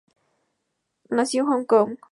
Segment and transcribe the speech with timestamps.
[1.11, 1.95] Nació en Hong Kong.